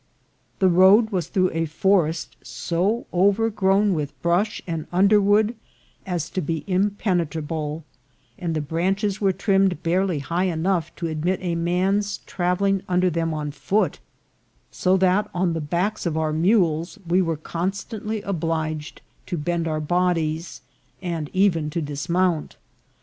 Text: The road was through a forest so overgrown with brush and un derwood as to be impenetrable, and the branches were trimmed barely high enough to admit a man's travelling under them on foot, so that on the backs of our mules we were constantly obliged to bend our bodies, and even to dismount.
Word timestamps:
The 0.57 0.67
road 0.67 1.11
was 1.11 1.27
through 1.27 1.51
a 1.53 1.67
forest 1.67 2.35
so 2.41 3.05
overgrown 3.13 3.93
with 3.93 4.19
brush 4.23 4.59
and 4.65 4.87
un 4.91 5.07
derwood 5.07 5.53
as 6.07 6.31
to 6.31 6.41
be 6.41 6.63
impenetrable, 6.65 7.83
and 8.39 8.55
the 8.55 8.61
branches 8.61 9.21
were 9.21 9.31
trimmed 9.31 9.83
barely 9.83 10.17
high 10.17 10.45
enough 10.45 10.91
to 10.95 11.07
admit 11.07 11.39
a 11.43 11.53
man's 11.53 12.17
travelling 12.25 12.81
under 12.89 13.11
them 13.11 13.31
on 13.31 13.51
foot, 13.51 13.99
so 14.71 14.97
that 14.97 15.29
on 15.35 15.53
the 15.53 15.61
backs 15.61 16.07
of 16.07 16.17
our 16.17 16.33
mules 16.33 16.97
we 17.07 17.21
were 17.21 17.37
constantly 17.37 18.23
obliged 18.23 19.03
to 19.27 19.37
bend 19.37 19.67
our 19.67 19.79
bodies, 19.79 20.61
and 21.03 21.29
even 21.31 21.69
to 21.69 21.79
dismount. 21.79 22.55